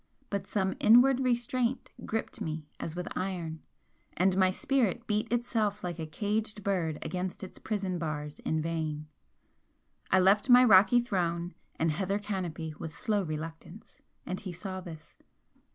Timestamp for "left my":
10.19-10.63